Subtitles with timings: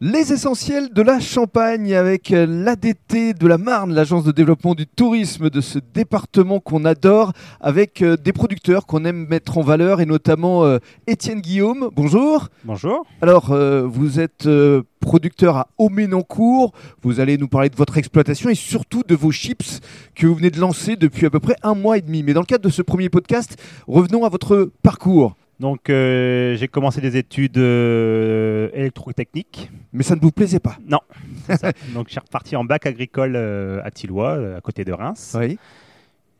[0.00, 5.50] Les essentiels de la Champagne avec l'ADT de la Marne, l'agence de développement du tourisme
[5.50, 10.06] de ce département qu'on adore, avec euh, des producteurs qu'on aime mettre en valeur et
[10.06, 11.90] notamment euh, Étienne Guillaume.
[11.96, 12.46] Bonjour.
[12.64, 13.06] Bonjour.
[13.20, 16.74] Alors, euh, vous êtes euh, producteur à Auménancourt.
[17.02, 19.80] Vous allez nous parler de votre exploitation et surtout de vos chips
[20.14, 22.22] que vous venez de lancer depuis à peu près un mois et demi.
[22.22, 25.34] Mais dans le cadre de ce premier podcast, revenons à votre parcours.
[25.60, 29.70] Donc euh, j'ai commencé des études euh, électrotechniques.
[29.92, 31.00] Mais ça ne vous plaisait pas Non.
[31.48, 31.72] ça.
[31.94, 35.36] Donc je suis reparti en bac agricole euh, à Tillois, euh, à côté de Reims.
[35.38, 35.58] Oui.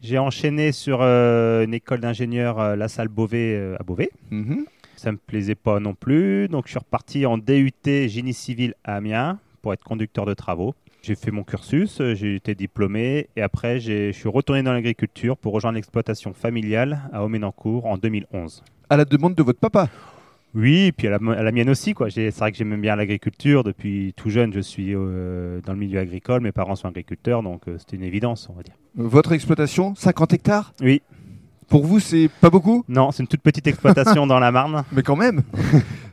[0.01, 4.11] J'ai enchaîné sur une école d'ingénieur La Salle Beauvais à Beauvais.
[4.30, 4.65] Mhm.
[4.95, 6.47] Ça me plaisait pas non plus.
[6.47, 10.77] Donc je suis reparti en DUT génie civil à Amiens pour être conducteur de travaux.
[11.02, 15.37] J'ai fait mon cursus, euh, j'ai été diplômé et après je suis retourné dans l'agriculture
[15.37, 18.62] pour rejoindre l'exploitation familiale à Auménancourt en 2011.
[18.91, 19.89] À la demande de votre papa?
[20.55, 21.92] Oui, et puis à la, à la mienne aussi.
[21.95, 22.11] quoi.
[22.11, 23.62] C'est vrai que j'aime bien l'agriculture.
[23.65, 26.41] Depuis tout jeune, je suis euh, dans le milieu agricole.
[26.41, 28.75] Mes parents sont agriculteurs, donc euh, c'était une évidence, on va dire.
[28.97, 30.72] Votre exploitation, 50 hectares?
[30.81, 31.03] Oui,
[31.69, 32.83] Pour vous, c'est pas beaucoup?
[32.89, 34.84] Non, c'est une toute petite exploitation dans la Marne.
[34.92, 35.42] Mais quand même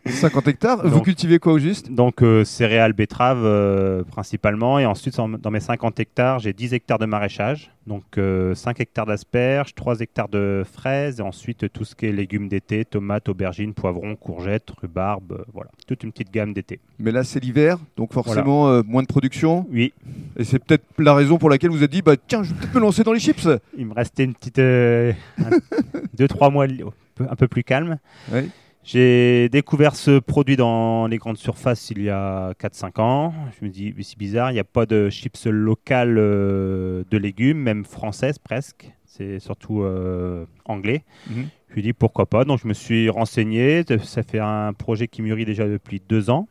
[0.05, 0.87] 50 hectares.
[0.87, 1.91] Vous cultivez quoi au juste?
[1.91, 4.77] Donc euh, céréales, betteraves euh, principalement.
[4.79, 7.71] Et ensuite, en- dans mes 50 hectares, j'ai 10 hectares de maraîchage.
[7.87, 11.19] Donc euh, 5 hectares d'asperges, 3 hectares de fraises.
[11.19, 15.33] Et ensuite, euh, tout ce qui est légumes d'été, tomates, aubergines, poivrons, courgettes, rhubarbe.
[15.39, 16.79] euh, voilà, toute une petite gamme d'été.
[16.99, 19.65] Mais là, c'est l'hiver, donc forcément euh, moins de production.
[19.71, 19.93] Oui,
[20.37, 22.75] Et c'est peut-être la raison pour laquelle vous avez dit bah, tiens, je vais peut-être
[22.75, 23.47] me lancer dans les chips.
[23.77, 24.59] Il me restait une petite.
[24.59, 25.49] euh, un-
[26.13, 26.83] deux, trois mois li-
[27.15, 27.97] peu- un peu plus calme.
[28.31, 28.49] Oui.
[28.85, 33.33] J'ai découvert ce produit dans les grandes surfaces il y a 4-5 ans.
[33.59, 37.17] Je me dis, mais c'est bizarre, il n'y a pas de chips locales euh, de
[37.17, 38.91] légumes, même françaises presque.
[39.05, 41.03] C'est surtout euh, anglais.
[41.31, 41.47] Mhm.
[41.69, 42.45] Je me dis pourquoi pas?
[42.45, 43.83] Donc je me suis renseigné.
[44.03, 46.47] Ça fait un projet qui mûrit déjà depuis deux ans.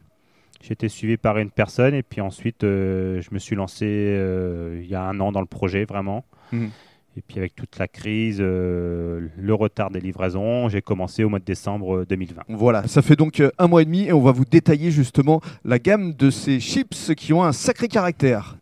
[0.61, 4.81] J'ai été suivi par une personne et puis ensuite euh, je me suis lancé euh,
[4.83, 6.25] il y a un an dans le projet vraiment.
[6.53, 6.71] Mhm.
[7.17, 11.39] Et puis avec toute la crise, euh, le retard des livraisons, j'ai commencé au mois
[11.39, 12.43] de décembre euh, 2020.
[12.49, 15.41] Voilà, ça fait donc euh, un mois et demi et on va vous détailler justement
[15.65, 18.53] la gamme de ces chips qui ont un sacré caractère.